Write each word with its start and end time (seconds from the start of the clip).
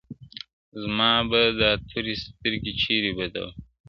زه 0.81 0.89
به 1.29 1.41
دا 1.59 1.71
توري 1.89 2.15
سترګي 2.23 2.71
چیري 2.81 3.11
بدلومه- 3.17 3.57